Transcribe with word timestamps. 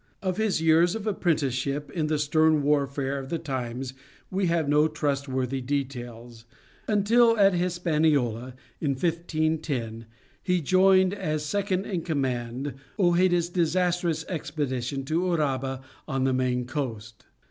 Of 0.23 0.37
his 0.37 0.59
years 0.59 0.95
of 0.95 1.05
apprenticeship 1.05 1.91
in 1.91 2.07
the 2.07 2.17
stern 2.17 2.63
warfare 2.63 3.19
of 3.19 3.29
the 3.29 3.37
times 3.37 3.93
we 4.31 4.47
have 4.47 4.67
no 4.67 4.87
trustworthy 4.87 5.61
details, 5.61 6.45
until 6.87 7.37
at 7.37 7.53
Hispaniola, 7.53 8.55
in 8.79 8.93
1510, 8.95 10.07
he 10.41 10.59
joined, 10.59 11.13
as 11.13 11.45
second 11.45 11.85
in 11.85 12.01
command, 12.01 12.73
Ojeda's 12.97 13.49
disastrous 13.49 14.25
expedition 14.27 15.05
to 15.05 15.21
Uraba, 15.21 15.83
on 16.07 16.23
the 16.23 16.33
main 16.33 16.65
coast. 16.65 17.25